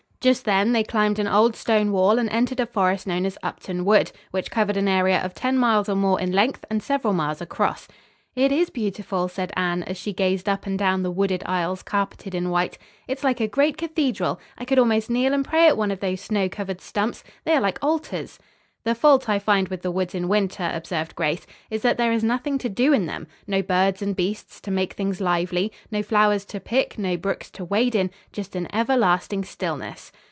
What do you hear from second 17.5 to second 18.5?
are like altars."